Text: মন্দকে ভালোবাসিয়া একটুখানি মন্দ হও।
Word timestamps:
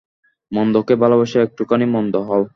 মন্দকে 0.51 0.93
ভালোবাসিয়া 0.95 1.45
একটুখানি 1.47 1.85
মন্দ 1.95 2.13
হও। 2.27 2.43